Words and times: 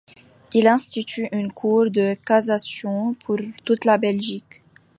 Il 0.55 0.65
institue 0.67 1.29
une 1.31 1.51
Cour 1.51 1.91
de 1.91 2.15
cassation 2.25 3.13
pour 3.23 3.37
toute 3.63 3.85
la 3.85 3.99
Belgique. 3.99 4.63